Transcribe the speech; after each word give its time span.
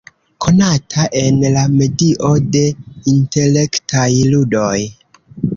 Konata 0.45 1.03
en 1.19 1.37
la 1.57 1.65
medio 1.73 2.31
de 2.57 2.63
intelektaj 3.15 4.09
ludoj. 4.33 4.77